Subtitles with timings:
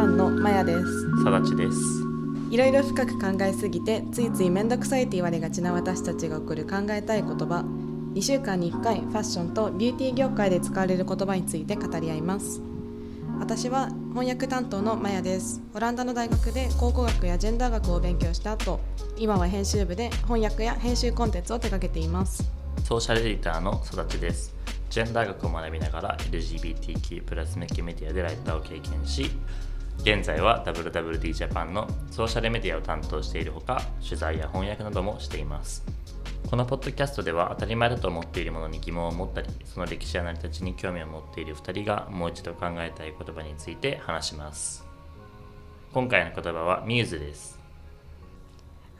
[0.00, 1.22] パンのマヤです。
[1.22, 1.78] さだちです。
[2.50, 7.66] いろいろ深く考えすぎてついつい面倒くさいと言われがちな私たちが送る考えたい言葉。
[8.14, 12.62] 2週間に1回ファッションとビューティー業界で使われる言葉について語り合います。
[13.40, 15.60] 私は翻訳担当のマヤです。
[15.74, 18.80] オランダの大学で考古学やジェンダー学を勉強した後
[19.18, 22.50] 今は編集部で翻訳や編集コンテンツを手掛けています。
[22.84, 24.54] ソーシャルエディターの育ちです。
[24.88, 29.30] ジェンダー学を学びながら LGBTQ+ 向けメディアでライターを経験し
[30.02, 35.84] 現在は WWD ジャパンのソーシャルメディアを担当しているほか取材や翻訳などもしています。
[36.50, 44.86] このポッドキャストでは当たり前だと思っているものに疑問を持ったりその歴史や成り立ちに興味を持っている2人がもう一度考えたい言葉について話します。
[45.92, 47.60] 今回の言葉はミューズです。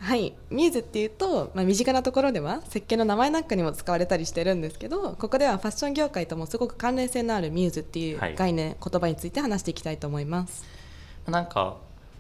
[0.01, 10.80] はいミューズっていうと、まあ、身近なところでは石鹸の名前なんかにも使われたりしてるんですけどここではファッション業界ともすごく関連性のあるミューズっていう概念、はい、言葉について話していきたいと思います
[11.31, 11.77] なんか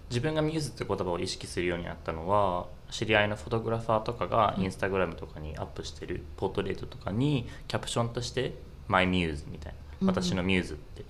[0.09, 8.55] 自分がミューズって言葉を意識するようになったのは知り合いのフォトグラファーとかがインスタグラムとかにアップしてるポートレートとかにキャプションとして
[8.89, 11.05] 「マイミューズ」みたいな「私のミューズ」って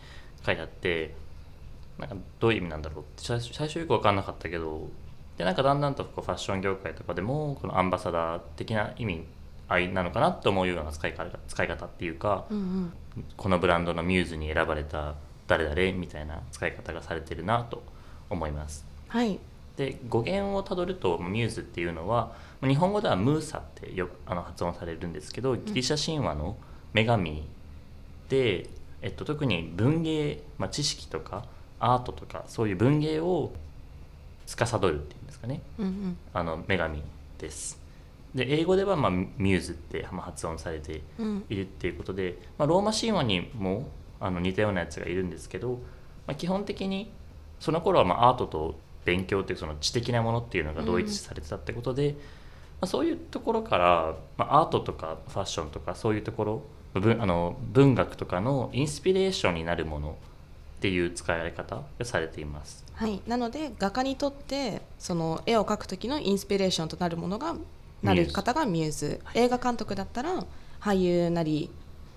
[0.44, 1.14] 書いてあって、
[1.98, 4.88] なんかどういう意味なんだろうって最初よく分かんなかったけど
[5.36, 9.24] でなんかだんだんとこうファッション業界とかでもこのアンバサダー的な意味
[9.68, 12.92] 合いなのかなと思うような使い方使い方っていうか、うんうん、
[13.36, 15.14] このブランドのミューズに選ばれた
[15.50, 17.82] 誰々みたいな使い方がされてるなと
[18.30, 18.86] 思います。
[19.08, 19.40] はい、
[19.76, 26.56] で語源をたどるとミューズっていうのは日本語ではムーサってよあの発音されるんですけどギリシャ神話の
[26.94, 27.42] 女神
[28.28, 28.70] で、
[29.02, 31.46] えっと、特に文芸、まあ、知識とか
[31.80, 33.50] アートとかそういう文芸を
[34.46, 37.02] 司るっていうんですかね、うんうん、あの女神
[37.38, 37.80] です。
[38.36, 41.02] で英語では、まあ、ミューズって発音されて
[41.48, 43.88] いるっていうことで、うん、まあ、ローマ神話にも
[44.20, 45.80] あの似たようなやつがいるんですけど、
[46.26, 47.10] まあ、基本的に
[47.58, 52.20] その頃はまあアートと勉強っていうその知的なものっていうのが同一されてたってことで、うん、ま
[52.82, 56.62] あ、そういうところから、まあ、アートとかファッションとかそういうところ
[56.94, 60.18] 文あの文学とかのインスピレーションになるもの
[60.78, 62.84] っていう使い方がされています。
[62.94, 67.54] はい、なので画家にとってその絵を描く時のインスピレーションとなるものが
[68.02, 69.20] なる方がミューズ。
[69.34, 70.44] 映画監督だったら
[70.80, 71.70] 俳優なり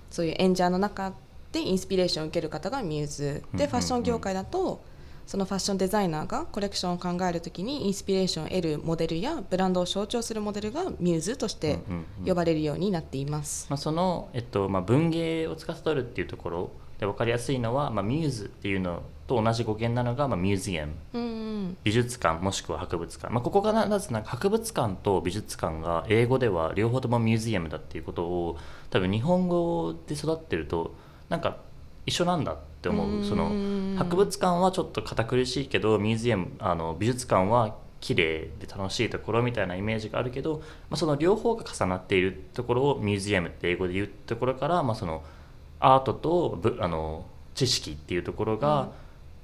[0.10, 1.14] そういう演者の中
[1.54, 3.44] でインスピレーションを受ける方がミューズ。
[3.54, 4.84] でファッション業界だと
[5.26, 11.80] そのファッションデザイナーがコレクションを考える時にインスピレーションを得るモデルやブランドを象徴するモデルがミューズとして
[12.26, 13.68] 呼ばれるようになっています。
[13.70, 28.58] まあ、その、えっとまあ、文芸を司るっていうところで分かりやすいのは、まあ、ミューズっていうのと同じ語源なのが、まあ、ミュージアム、うんうん、美術館もしくは博物館、まあ、ここがなぜなんか博物館と美術館が英語では両方ともミュージアムだっていうことを
[28.90, 30.94] 多分日本語で育ってると
[31.30, 31.58] なんか
[32.06, 33.24] 一緒なんだって思う。
[33.24, 33.50] その
[33.98, 40.58] 博物館はちょっと堅苦しいけどミュージアムあの美術館は綺麗で楽しいところみたいなイメージがあるけど、
[40.90, 45.24] まあ、その両方が重なっているところをミュージアムって英語で言うところから、まあ、その
[45.80, 48.90] アートとあの知識っていうところが、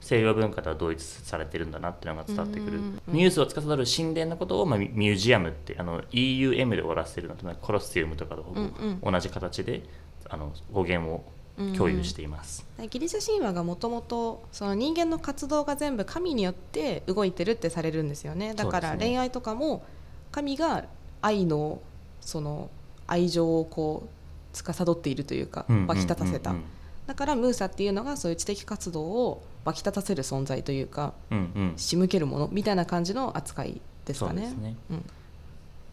[0.02, 8.54] 西洋文化とは同一されてるんだなっていうのが伝わってくる、ミューズを司る神殿のことを、まあ、ミュージアムってあの EUM で終わらせてるのとコロッセウムとかと
[9.04, 9.84] 同じ形で、
[10.30, 11.24] あの語源を
[11.76, 18.54] 共有しています、うん、ギリシャ神話がもともとその人間の活動が全部神によって動いてるってされるんですよね。
[18.54, 19.84] だから恋愛とかも
[20.32, 20.86] 神が
[21.22, 21.82] 愛の
[22.22, 22.70] その
[23.08, 26.56] 愛情をこう司っているというか湧き立たせた、
[27.08, 34.54] だからムーサっていうのがそういう知的活動を湧き立たせる存在というか、うんうん、仕向けるものみたいな感じの扱いですかね。
[34.60, 34.76] ね。
[34.92, 35.06] うん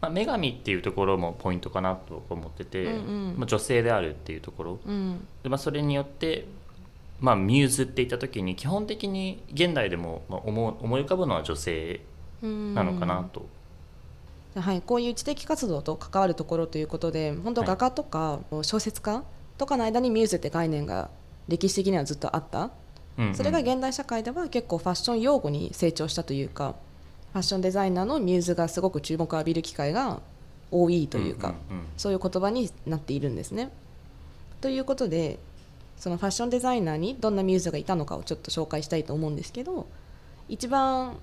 [0.01, 6.45] まあ、女神っていうところもポイントかなと思ってて、うんうん、まあ、女性であるっていうところ、うん、でまあ、それによって、
[7.19, 12.01] まあ、ミューズって言った時に基本的に現代でも思思い浮かぶのは女性
[12.41, 13.45] なのかなと。
[14.55, 19.23] はい、こういう知的活動と関わるところということで本当画家とか小説家
[19.59, 21.11] とかの間にミューズって概念が
[21.47, 22.71] 歴史的にはずっとあった、
[23.19, 30.21] うんうん、それが現代社会では結構ファッション用語に成長したというかファッションデザイナーのミューズがすごく注目を浴びる機会が
[30.71, 31.55] 多いというか、
[31.95, 33.71] そういう言葉になっているんですね。
[34.61, 35.39] ということで
[35.97, 39.87] そのファッションデザイナーにどんなミューズがいたのかをちょっと紹介したいと思うんですけど
[40.49, 41.17] 一番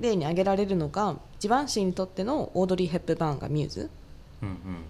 [0.00, 3.90] 例に挙げられるのがジバンシーにとってのオードリー・ヘップバーンがミューズ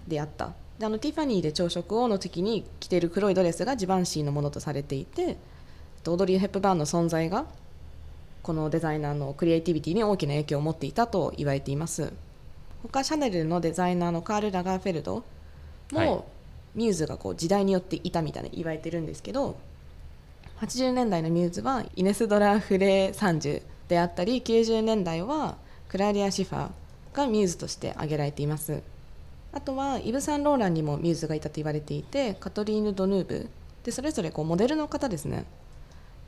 [0.07, 5.37] であった、うんうん、であのティファニーで朝食をの時に着ている黒いドレスがジバンシーのものとされていて
[6.07, 7.45] オードリー・ヘップバーンの存在が
[8.43, 12.13] このデザイナーのクリエイティビティに大きな影響を持っていたと言われています。
[12.83, 15.23] 他シャネルのデザイナーのカール・ラガーフェルド
[15.91, 16.23] も、はい、
[16.75, 19.57] ミューズがこう時代によっていたみたいに言われてるんですけど
[20.61, 25.57] 80年代のミューズはイネス・ド・ラ・フレサンジュであったり90年代は
[25.89, 26.71] クラリア・シファー
[27.13, 28.81] がミューズとして挙げられています。
[29.53, 33.49] あとはイブ・サンローランにもミューズがいたと言われていてカトリーヌ・ドヌーブ。
[33.83, 35.45] でそれぞれこうモデルの方ですね。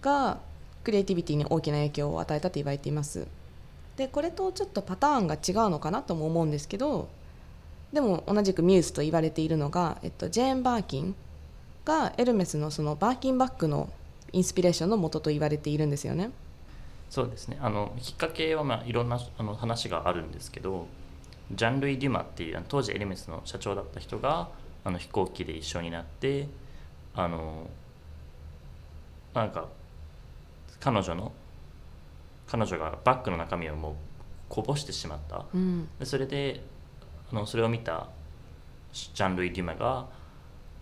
[0.02, 0.40] が
[0.84, 3.28] クリエイティビティに大きな影響を与えたと言われています
[3.98, 7.10] でこれとちょっとパターンが違うのかなとも思うんですけど
[7.92, 11.16] でも同じくミューズと言われているのが、えっと、ジェーン・バーキン
[11.86, 13.90] がエルメスのそのバーキンバッグの
[14.32, 16.32] インスピレーションの元と言われているんですよね。
[17.12, 20.88] そうですねあのきっかけはまあいろんなあの話があるんですけど
[21.52, 24.50] ジャン・ルイ・デュマっていう当時エルメスの社長だった人が
[24.84, 26.48] あの飛行機で一緒になって
[27.14, 27.68] あの
[29.36, 29.68] なんか
[30.84, 31.32] 彼女の
[32.46, 33.94] 彼女がバッグの中身をもう
[34.50, 36.62] こぼしてしまった、うん、でそれで
[37.32, 38.10] あのそれを見た
[38.92, 40.08] ジャン・ルイ・デュマが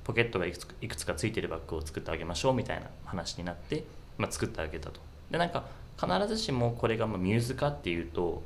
[0.03, 3.86] ポケットがいくつかついてるバッグを作ってあげましょうみたいな話になって、
[4.18, 5.00] まあ、作ってあげたと。
[5.30, 5.65] でなんか
[6.00, 8.42] 必ずしもこれがまミューズかっていうと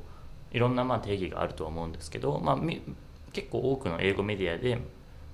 [0.52, 2.58] いろんなまあ定義があると思うんですけど、まあ、
[3.32, 4.82] 結構多くの英語メディアで、ま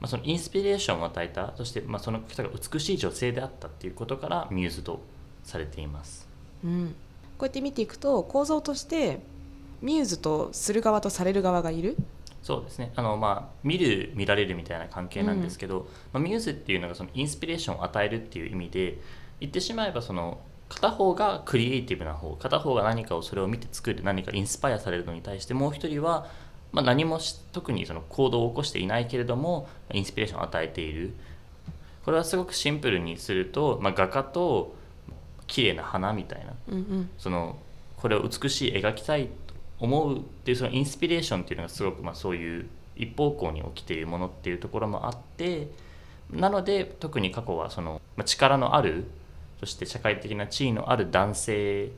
[0.02, 5.00] あ、そのインスピレーションを与えたそしてまあその人が美しい女性であったっていうことからミューズと
[5.44, 6.28] されています。
[6.64, 6.94] うん、
[7.38, 9.20] こうやって見ていくと構造として
[9.80, 11.96] ミューズとする側とされる側がいる？
[12.42, 12.92] そうですね。
[12.96, 18.98] あの、まあ、見る見られるみたいな関係なんですけど、うん、まあ、ミューズっていうのがそのインスピレーションを与えるっていう意味で
[19.40, 26.26] 言ってしまえばその片方がクリエイティブな方片方が何かをそれを見て作る何かインスパイアされるのに対してもう一人は、
[26.72, 27.20] まあ、何も
[27.52, 31.14] 特にその行動を起こしていないけれどもインスピレーションを与えている。
[32.04, 34.74] これはすごくシンプルにすると、まあ、画家と
[35.52, 37.58] 綺麗な花みたいな、うんうん、その
[37.98, 42.66] これを美しい描きたいと思うっていうそのインスピレーションっていうのがすごくまあそういう
[42.96, 45.68] 一方向に起きているものっていうところもあって
[46.30, 49.04] なので特に過去はその力のある
[49.60, 51.90] そして社会的な地位のある男性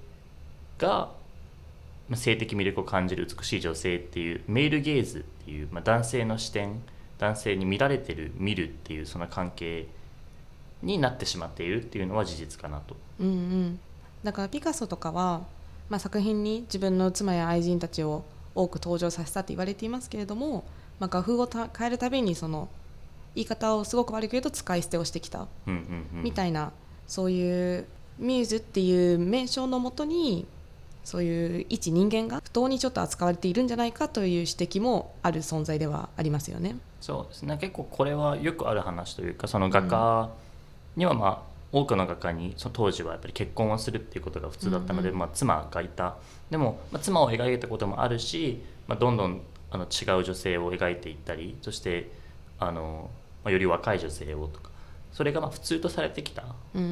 [0.79, 1.12] が
[2.12, 6.83] 性的魅力を感じる美しい女性っていうメールゲーズっていう、まあ、男性の視点
[7.19, 9.87] 男性に見られてる見るっていうその関係
[10.85, 12.97] になってしまっているっていうのは事実かなと。
[13.21, 13.81] うんうん、
[14.23, 15.43] だからピカソとかは、
[15.89, 20.65] まあ、作品に自分の妻や愛人たちを多く登場させたと言われていますけれども、
[21.01, 22.69] まあ、画風を変えるたびにその
[23.35, 25.47] 言い方をすごく悪く言うと使い捨てをしてきた。
[26.13, 26.73] みたいな
[27.07, 27.87] そういう
[28.19, 30.47] ミューズっていう名称のもとに
[31.05, 36.77] そういう一人間が不当にちょっと扱われているんじゃないかという指摘もある存在ではありますよね。
[37.01, 37.59] そうですね。
[37.61, 40.31] 結構これはよくある話というかその画家
[40.96, 46.17] にはまあ、多くの画家にその当時はやっぱり結婚をするっていうことが普通だったので、うんうん、まあ、妻がいた。
[46.50, 52.11] でも、まあ、妻を描いたこともあるし、まあ、どんどんあの違う女性を描いていったりそして
[52.61, 53.11] あの、
[53.43, 54.70] まあ、より若い女性をとか
[55.12, 56.43] それがまあ普通とされてきた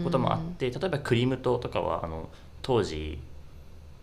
[0.04, 2.28] こともあって、例えばクリムトとかはあの
[2.62, 3.18] 当時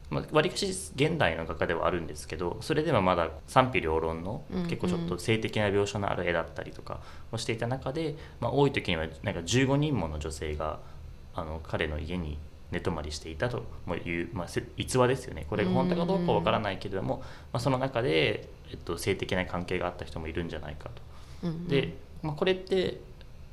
[0.10, 0.66] まあ、割かし
[0.96, 7.00] 現代の画家ではあるんですけどそれでもまだ賛否両論の結構ちょっと性的な描写のある絵だったりとか
[7.32, 10.80] をしていた中で、まあ、多い時にはなんか15人もの女性が
[11.36, 12.40] あの彼の家に
[12.72, 13.64] 寝泊まりしていたと
[14.06, 14.48] いう、まあ、
[14.78, 15.46] 逸話ですよね。
[15.50, 17.20] これが本当かどうかわからないけれども、
[17.52, 20.90] まあ、その中で、えっと、性的な関係があった人もいるんじゃないか
[21.42, 21.50] と。
[21.68, 23.00] で、まあ、これって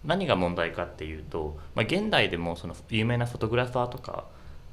[0.05, 4.27] 何が問題かっていうと、まあ、現代でもその有名なフォトグラファーとか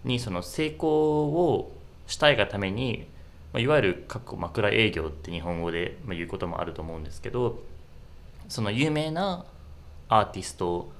[0.03, 1.72] にその成功を
[2.07, 3.07] したいがために、
[3.53, 7.62] まあ、いわゆる各枕営業って日本語で言うこともあると思うんですけど
[8.50, 9.45] その有名な
[10.10, 10.91] アーティスト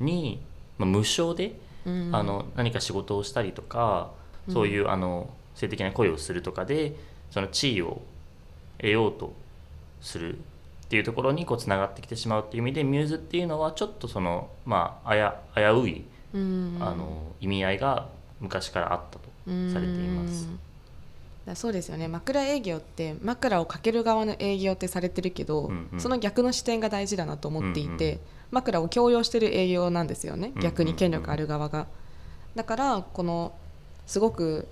[0.00, 0.40] に、
[0.78, 4.10] まあ、無償で、うん、あの何か仕事をしたりとか
[4.48, 6.94] そういう、あの性的な恋をするとかで
[7.30, 8.02] その地位を
[8.78, 9.34] 得ようと
[10.00, 10.38] する
[10.86, 18.08] っていうところにこうつながってきてしまうっていう意味でミューズっていうのはちょっとそのまあ危うい、あの意味合いが
[18.40, 19.28] 昔からあったと
[19.72, 20.48] されています。
[21.54, 22.08] そうですよね。
[22.08, 30.52] 枕営業って枕をかける側の営業ってされてるけど、うんうん、その逆の視点が大事だなと思っていて、うんうん、枕を強要してる営業なんですよね。
[30.60, 31.86] 逆に権力ある側が。
[32.56, 33.52] だからこの
[34.06, 34.66] すごく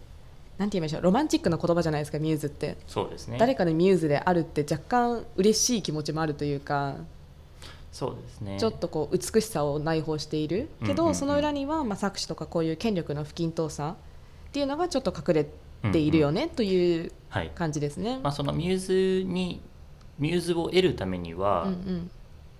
[0.59, 1.03] なんて言いましょう。
[1.03, 2.77] ロマンチックな言葉じゃないですかミューズって。
[2.89, 3.39] そうですね。
[3.39, 6.97] 誰かのミューズであるって若干嬉しい気持ちもあるというか
[7.93, 8.59] そうですね。
[8.59, 10.69] ちょっとこう美しさを内包している。
[10.85, 13.95] けど、その裏には、まあ、作詞とかこういう権力の不均等さ
[14.55, 17.11] っていうのがちょっと隠れているよね、うんうん、という
[17.57, 19.61] 感じですね、はい、まあ、そのミューズに
[20.17, 22.11] ミューズを得るためには、うんうん。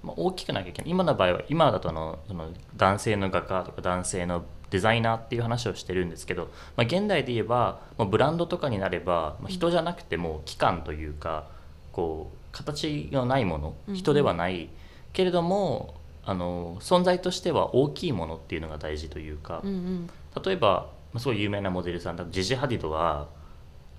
[0.03, 0.91] まあ、大きくなきゃいけない。
[0.91, 11.47] 今の場合は今だとのその男性の画家とか男性のデザイナーっていう話をしてるんですけど、まあ、現代で言えばもうブランドとかになれば、まあ、人じゃなくても機関というか
[11.93, 14.69] こう形のないもの人ではない、
[15.13, 19.63] けれどもあの存在としては大きいものっていうのが大事というか、
[20.45, 22.17] 例えばすごい有名なモデルさん。
[22.17, 23.29] だとジジ・ハディドは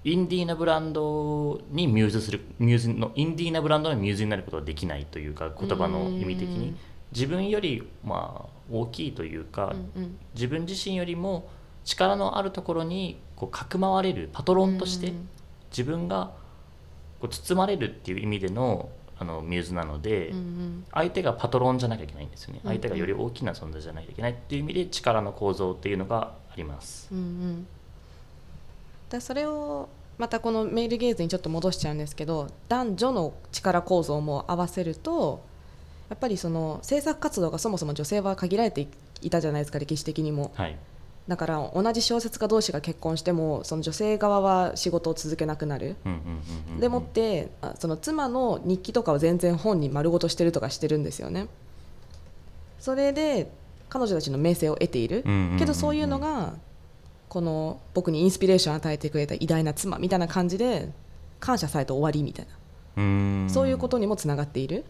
[0.04, 6.76] インディーなブランドにミューズするミューズのインディーなブランドのミューズになることはできないというか言葉の意味的に。
[7.12, 11.48] 自分よりまあ大きいというか、うんうん、自分自身よりも
[11.86, 15.14] 力のあるところにこうかくまわれるパトロンとして
[15.70, 16.34] 自分が
[17.22, 27.08] こう包まれるっていう意味でのあのミューズなので、うんうん、相手がパトロンじゃなきゃいけないんですよね、相手がより大きな存在じゃないといけないっていう意味で力の構造っていうのがあります。
[27.12, 27.68] うんうん。
[29.10, 35.44] だそれをまたこのメールゲーズにちょっと戻しちゃうんですけど男女の力構造も合わせると
[36.10, 38.88] やっぱりその制作活動がそもそも女性は限られて
[39.22, 40.78] いたじゃないですか歴史的にも、はい、
[41.28, 45.96] だから同じ小説家同士が結婚してもその女性側は仕事を続けなくなる。
[46.80, 51.48] でもってその妻の日記とかを全然本に丸ごとしてるとかしてるんですよね。
[52.80, 53.52] それで
[53.90, 55.24] 彼女たちの名声を得ている。
[55.58, 56.54] けどそういうのが
[57.28, 60.92] この僕にインスピレーションを与えてくれた偉大な妻みたいな感じで
[61.40, 63.50] 感謝されて終わりみたいな。
[63.50, 64.86] そういうことにもつながっている。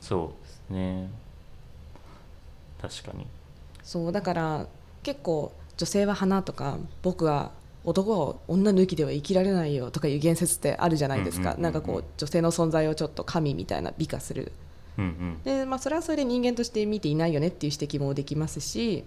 [0.00, 1.10] そうですね。
[2.82, 3.26] 確かに。
[3.84, 4.66] そうだから
[5.04, 7.52] 結構女性は花とか僕は
[7.84, 14.52] 男は女抜きでは生きられないよとかいう言説ってあるじゃないですか、なんかこう女性の存在をちょっと神みたいな美化する、
[14.96, 19.04] うんうん、でまあ、それはそれで人間として見ていないよねっていう指摘もできますし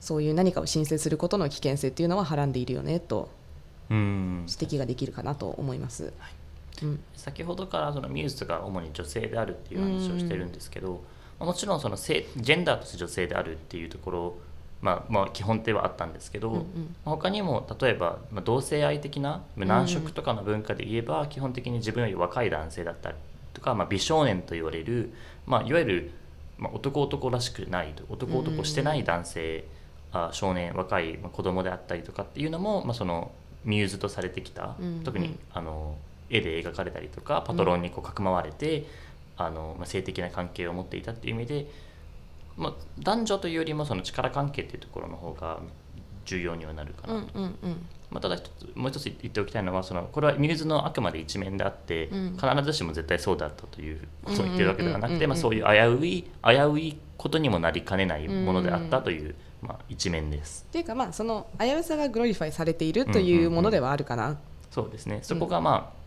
[0.00, 3.30] そういう何かを申請することの危険性っていうのははらんでいるよねと
[3.88, 3.98] 指
[4.46, 6.12] 摘ができるかなと思います。
[6.18, 6.34] はい。
[6.82, 11.02] うん、先ほどからそのミューズが主に女性であるっていう話をしてるんですけど、
[11.38, 14.34] もちろんその性ジェンダーとして女性であるっていうところ
[14.82, 23.16] まあ、まあ基本ではあったんですけど、うんうん、他にも例えば、まあ、同性愛的な男色とかの文化で言えば、基本的に自分より若い男性だったり
[23.52, 25.12] とか、まあ、美少年と言われる、
[25.46, 26.10] まあ、いわゆる、
[26.58, 29.64] まあ、男男らしくない男男してない男性、
[30.12, 33.30] あ少年若い子供であったりとかっていうのも、まあ、その
[33.64, 35.96] ミューズとされてきた、うんうん、特にあの
[36.30, 38.86] 絵で描かれたりとかパトロンにこうかくまわれて、うん、
[39.36, 41.66] あのまあ、性的な関係を持っていたっていう意味で、
[42.60, 45.60] まあ、男女というよりもその力関係っていうところの方が
[46.26, 47.38] 重要にはなるかなと。
[47.38, 59.34] うんうんうんまあ、ただ一つもう一つ言っておきたいのはそのこれはミューズのあくまで一面であって、うん、必ずしも絶対そうだったというそう言ってるわけではなくてそういう危うい危ういことにもなりかねないものであったという。
[59.62, 60.64] まあ、一面です。
[60.70, 64.22] っていうかまあその危うさがグロリファイされているというものではあるかな。
[64.22, 64.38] うんうんうん、
[64.70, 65.99] そうですねそこがまあ、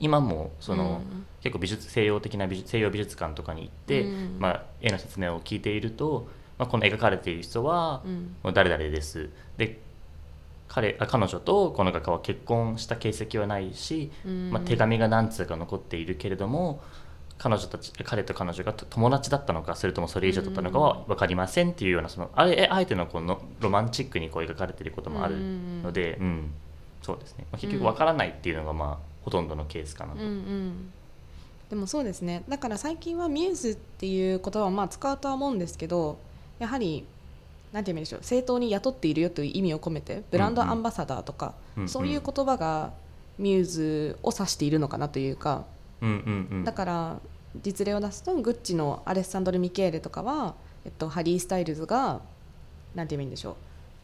[0.00, 8.02] 今もその、うん、結構美術西洋的な美術西洋美術館とかに行って、うん、まあ、絵の説明を聞いていると、まあ、この描かれている人は、
[8.54, 9.30] 誰々です。
[9.56, 9.80] で
[10.68, 14.10] 彼あ彼女とこの画家は結婚した形跡はないし、
[14.50, 16.82] まあ、手紙が何通か残っているけれども
[17.38, 25.36] 彼女たち彼と彼女が友達だったのかそれともそれ以上だったのかは分かりませんっていうようなそのあれあえてのこのロマンチックにこう描かれていることもある
[25.82, 26.50] ので、うん、うん、
[27.02, 30.22] そうですね、まあ、結局分からないっていうのがまあほとんどのケースかなと。
[30.22, 30.92] うんうん。
[31.68, 32.44] でもそうですね。
[32.48, 36.16] だから最近はミューズっていう言葉をまあ使うとは思うんですけど
[36.60, 37.04] やはり
[37.72, 38.20] 何て言うんでしょう。
[38.22, 42.92] 正当に雇っているよという意味を込めてブランドアンバサダーとか、うんうん、そういう言葉が
[43.38, 45.64] ミューズを指しているのかなというか、
[46.00, 47.20] うんうんうん、だから
[47.62, 50.54] 実例を出すとグッチのアレッサンドロ・ミケーレとかは、
[50.84, 52.20] えっと、ハリー・スタイルズが
[52.94, 53.54] 何て言うんでしょう。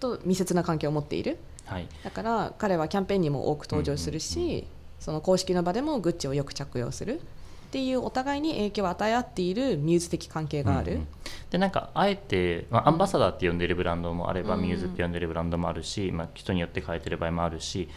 [0.01, 4.65] と密接な関係を持っている、はい、だから彼はキャンペーンにも多く登場するし、うんうんうん、
[5.03, 7.21] その公式の場でもグッチをよく着用する。
[7.21, 11.07] っていうお互いに影響を与え合っているミューズ的関係がある、うんうん、
[11.49, 17.89] でなんかあえて、まあ、アンバサダーって呼んでるブランドもあれば、うん、ミューズって呼んでるブランドもあるし、まあ、人によって変えてる場合もあるし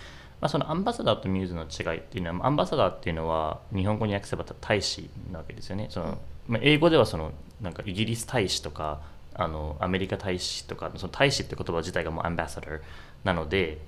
[0.41, 5.87] まあ、そのアンバサダーとミューズの違いっていうのはアンバサダーっていうのは日本語に訳せば大使なわけですよね。
[5.89, 7.31] その、まあ、英語ではその
[7.61, 9.01] なんかイギリス大使とか
[9.33, 12.79] あのアメリカ大使とかその大使って言葉自体がもうアンバサダー
[13.23, 13.79] なので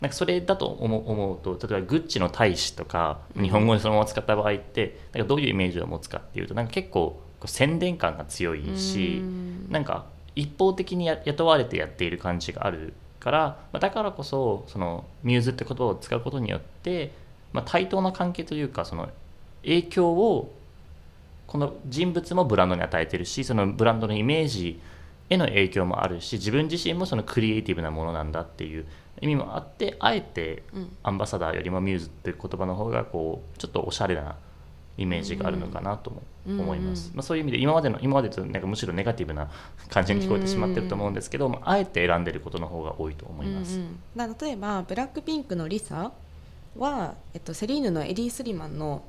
[0.00, 9.22] なんかそれだと思思うと例えばグッチの大使とか日本語でそのまま使った場合ってなんかどういうイメージを持つかっていうとなんか結構宣伝感が強いし
[9.68, 17.12] なんか一方的に雇われてやっている感じがあるからだからこそそのミューズって言葉を使うことによって、
[17.52, 19.08] まあ、対等な関係というかその
[19.62, 20.52] 影響を
[21.46, 24.80] この人物もブランドに与えてるしそのブランドのイメージ
[25.30, 28.86] への影響もあるし自分自身もそのクリエイティブなものなんだっていう
[29.20, 30.62] 意味もあってあえて
[31.02, 34.36] アンバサダーよりもミューズっていう言葉の方がこうちょっとおしゃれな
[34.96, 39.48] イメージがあるのかなとも思います、まあ、そういう意味で今までの今までとなんかむしろネガティブな
[39.90, 46.12] 感じに聞こえてしまってると思うんですけど、まあ、あえて選んでることの方が多いと思います、うんうん、例えばブラックピンクのリサ
[46.76, 49.02] は、えっと、セリーヌのエディ・スリマンの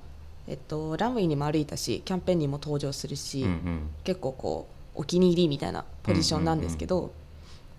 [0.48, 3.90] えっと、ランウェイにも歩いたしキャンペーンにも登場するし、うんうん。
[4.04, 7.14] 結構こうお気に入りみたいなポジションなんですけど、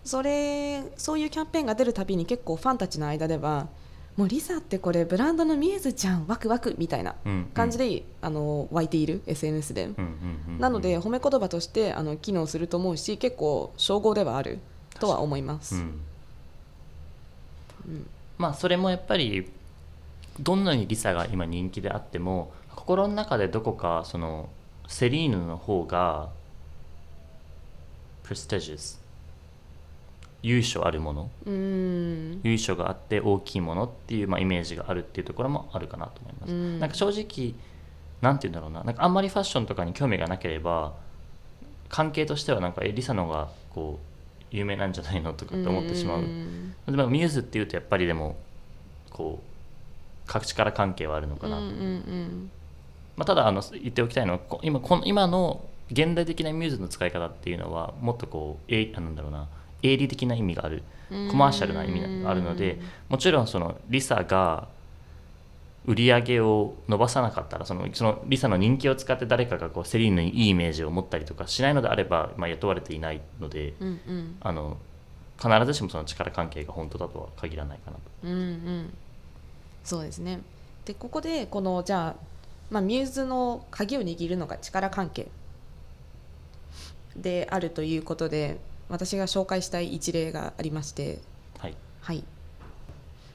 [0.05, 3.69] それそういうキャンペーンが出るたびに結構ファンたちの間では
[4.17, 7.45] もうリサってこれブランドのミューズじゃんワクワクみたいなうんうん。
[7.53, 10.59] 感じで、あの湧いている SNS で、うんうんうんうん。
[10.61, 14.59] なので褒め言葉としてあの機能すると思うし結構称号ではある
[14.99, 15.75] とは思います。
[15.75, 16.01] うん。
[18.39, 19.47] まあそれもやっぱり
[20.39, 24.49] どんなにリサが今人気であっても心の中でどこかその
[24.89, 26.31] セリーヌの方が
[28.31, 29.01] prestigious.
[30.43, 31.31] 由緒あるもの。
[31.45, 32.41] うん。
[32.45, 36.81] 由緒があって大きいものっていう、まあ、イメージがあるっていうところもあるかなと思います、うん。
[36.81, 37.55] なんか正直
[38.23, 38.85] なんて言うんだろうな。
[38.85, 40.95] なんかあんまりファッションとかに興味がなければ
[41.89, 46.75] 関係としてはなんかえリサの方がこう有名なんじゃないのとかって思ってしまう、ん。
[46.87, 48.37] でもミューズっていうとやっぱりでも
[49.11, 52.51] こう各力関係はあるのかなと、うんうん。
[53.17, 59.49] まあ、ただあの言っておきたいのはこ今この今の現代的なミューズの使い方っていうのはもっとこうえあなんだろうな
[59.83, 61.29] 営利的な意味があるうん。
[61.29, 62.79] コマーシャルな意味があるので
[63.09, 64.69] もちろんそのリサが
[65.87, 74.37] 売り上げを伸ばさなかったらそのそのリサの人気を使って誰かがこうセリーヌにいいイメージを持ったりとかしないのであれば、まあ、雇われていないのでうんうん。
[74.41, 74.77] あの
[75.43, 78.03] 必ずしもその力関係が本当だとは限らないかなと。
[78.25, 78.93] うんうん。
[79.83, 80.41] そうですね。
[80.85, 82.15] でここでこのじゃあ、
[82.71, 85.29] まあ、ミューズの鍵を握るのが力関係
[87.17, 91.19] であるということで私が紹介したい一例がありまして。
[91.59, 91.77] はい。
[92.01, 92.25] はい。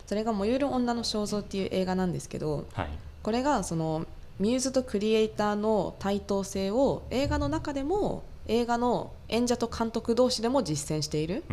[0.05, 2.89] それが「燃ゆる女の肖像」っていう映画なんですけどはい。
[3.23, 4.05] これがその
[4.39, 11.43] ミューズとクリエイターの対等性を映画の中でも映画の演者と監督同士でも実践している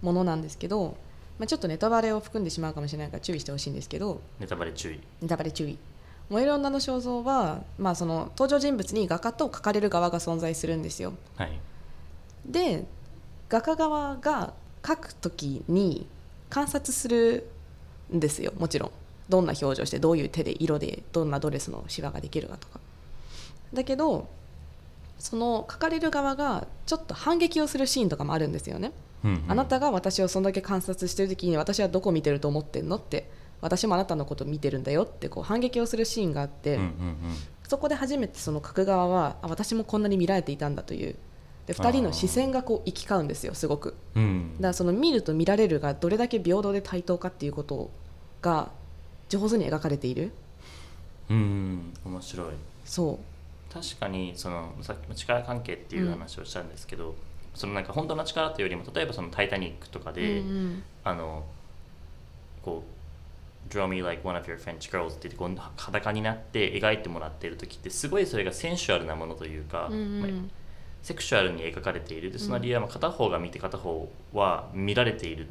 [0.00, 0.96] ものなんですけど、
[1.38, 5.00] まあ、ちょっとネタバレを含んでしまうかもしれないから注意してほしいんですけどネタバレ注意。
[5.20, 5.76] ネタバレ注意
[6.30, 11.12] 燃える女の肖像は、まあ、その登場人物に画家と描かれる側が存在するんですよ。
[11.36, 11.60] はい。
[12.46, 12.84] で
[13.48, 16.06] 画家側が描く時に
[16.48, 17.48] 観察する
[18.12, 18.90] んですよもちろん。
[19.28, 22.80] どんな表情してどういう手で色でどんなドレスのシワができるかとか。
[23.72, 24.28] だけど
[25.18, 28.92] その描かれる側がちょっと反撃をするシーンとかもあるんですよね。
[29.24, 29.44] うんうん。
[29.48, 33.30] あなたが私をそんだけ観察してる時に私はどこ見てると思ってんのって
[33.62, 37.16] 私もあなたのこと見てるんだよってこう反撃をするシーンがあって、うんうん
[37.68, 41.16] そこで初めてその書く側はあ私もこんなに見られていたんだという。
[41.66, 43.94] で2人の視線がこう行き交うんですよすごく。
[44.14, 44.22] うん。
[44.22, 47.90] うんだからその見ると見られるがどれだけ平等で対等かっていうこと
[48.42, 48.70] が
[49.30, 50.32] 上手に描かれている。
[51.30, 51.36] うん
[52.04, 52.46] うん面白い。
[52.84, 53.18] そ
[53.72, 57.14] 確かにそのさっきの力関係っていう話をしたんですけど、
[57.54, 60.82] そのなんか本当の力というよりも例えばその「タイタニック」とかう、で、うんうん。
[61.04, 61.44] あの
[62.62, 62.92] こう
[63.72, 70.20] 「Draw me like one of your French girls」って言ってこう裸になって描いてもらっている時ってすごいそれがセンシュアルなものというか、うんうん。
[70.20, 70.30] まあ
[71.02, 72.30] セクシュアルに描かれている。
[72.30, 75.48] でその理由はまあ片方が見て片方は見られている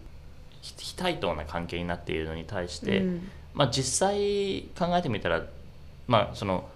[0.61, 3.29] 非非対等な関係になっているのに対して、うん。
[3.53, 5.43] まあ、実際考えてみたら、
[6.07, 6.69] まあ、その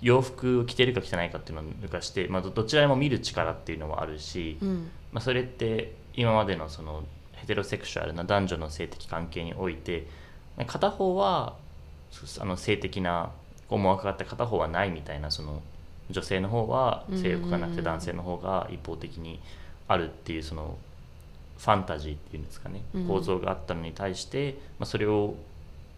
[0.00, 4.90] 洋服を着てるか着てないかっていうのを抜かして、まあ、どどちらも見る力っていうのもあるし、うん。
[5.12, 10.06] まあ、それって今までのそのヘテロセクシュアルな男女の性的関係において
[10.64, 11.54] 片方は
[12.10, 13.30] そあの性的な
[13.68, 15.60] 思惑があって片方はないみたいなその
[16.10, 19.40] 女性の方は性欲がなくてうん男性の方が一方的に
[19.88, 20.78] あるっていうその
[21.58, 22.82] ファンタジーっていうんですかね。
[22.94, 23.08] うん。
[23.08, 25.34] 構造があったのに対して、まあ、それを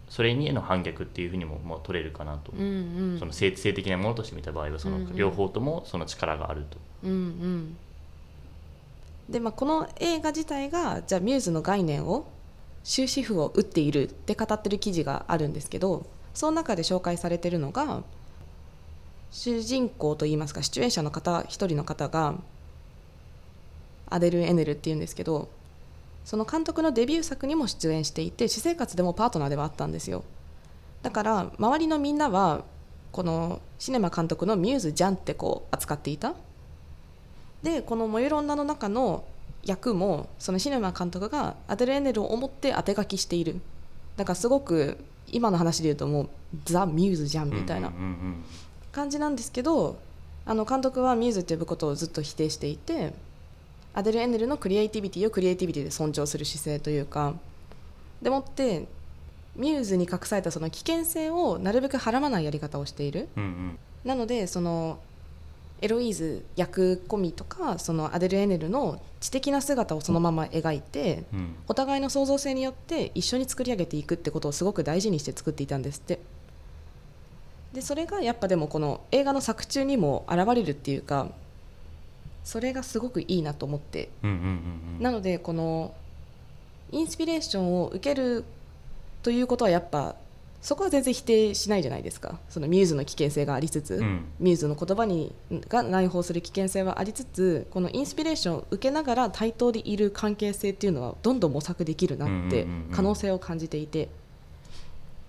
[0.09, 2.63] それにへの反逆っていうふうにもまあ取れるかなと、うんう
[3.15, 3.19] ん。
[3.19, 6.77] その性性的なものとして見た場合はその両方ともその力があると。
[7.03, 7.77] うんうん。
[9.29, 12.25] でまあこの映画自体がじゃあミューズの概念を
[12.83, 18.03] 終止符を打っているって語ってる記事があるんですけどその中で紹介されてるのが
[19.31, 22.35] 主人公といいますか出演者の方一人の方が
[24.09, 25.49] アデル・エネルっていうんですけど
[26.25, 30.23] その監督のデビュー作にも出演していて私生活でもパートナーではあったんですよ。
[31.01, 32.65] だから周りのみんなは
[33.11, 36.33] このシネマ監督のミューズじゃんってこう扱っていた。
[37.63, 39.23] でこの「燃える女」の中の
[39.69, 43.61] 役もそのシネマ監督がアデル・エネルを思って当て書きしている。
[44.17, 44.97] だからすごく
[45.31, 46.29] 今の話で言うともう
[46.65, 47.91] ザ・ミューズじゃんみたいな
[48.91, 49.97] 感じなんですけど
[50.45, 53.13] あの監督はミューズと呼ぶことをずっと否定していて
[53.93, 57.35] アデル・エネルのクリエイティビティをクリエイティビティで尊重する姿勢というか
[58.21, 58.87] でもって
[59.55, 63.27] ミューズに隠されたその危険性をなるべくはらまないやり方をしている。
[63.35, 63.79] うんうん。
[64.05, 64.99] なのでその
[65.81, 71.55] エロイーズ役込みとかそのアデル・エネルの知的な姿をそのまま描いてうん。
[71.67, 76.19] お互いの創造性によって一緒に作り上げていくってことをすごく大事にして作っていたんですって。
[77.73, 81.29] でそれがやっぱでもこの映画の作中にも現れるっていうか
[82.43, 85.93] それがすごくいいなと思って、なのでこの
[86.91, 88.43] インスピレーションを受ける
[89.21, 90.15] ということはやっぱ
[90.61, 92.37] そこは全然否定しないじゃないですか。
[92.49, 95.33] そのミューズの危険性がありつつ、うん、ミューズの言葉に
[95.69, 104.09] が内包する危険性はありつつこのインスピレーションを受けながら対等でいる関係性っていうのはどんどん模索できるなって可能性を感じていて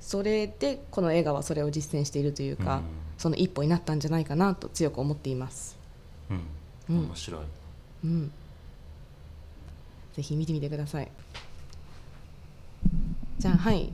[0.01, 2.83] それでこの映画はそれを実践しているというか、うん、
[3.17, 5.79] その一歩になったんじゃないかなと強く思っています。
[6.89, 7.41] うん、面白い、
[8.05, 8.33] うん、
[10.15, 11.09] ぜひ見てみてください。
[13.39, 13.93] じゃあはい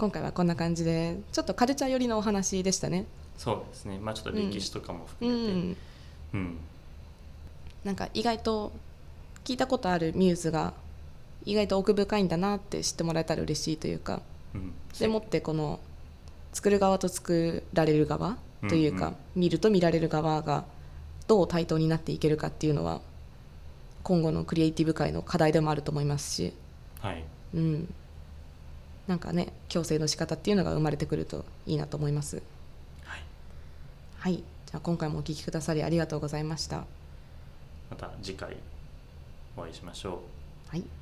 [0.00, 3.04] 今回はこんな感じでちょっとカルチャー寄りのお話でしたね。
[3.36, 3.98] そうですね。
[3.98, 5.76] まあちょっと歴史とかも含めて、うん、
[6.32, 6.58] うん、
[7.84, 8.72] なんか意外と
[9.44, 10.72] 聞いたことあるミューズが
[11.44, 14.22] 意外と奥深いんだなって知ってもらえたら嬉しいというか、
[14.54, 15.80] うん、でもってこの
[16.54, 18.38] 作る側と作られる側
[18.70, 20.64] というか、うんうん、見ると見られる側が
[21.28, 23.02] どう対等になっていけるかっていうのは
[24.02, 26.54] 今後のクリエイティブ界の課題でもあると思いますし、
[27.00, 27.22] はい。
[27.52, 27.94] うん、
[29.10, 32.40] なんかね矯正の仕方っていうのが生まれてくるといいなと思います。
[33.02, 33.22] はい、
[34.20, 36.84] はい、じゃあ今回もお聞きくださりありがとうございました。
[37.90, 38.56] また次回
[39.56, 40.22] お会いしましょ
[40.68, 40.70] う。
[40.70, 40.99] はい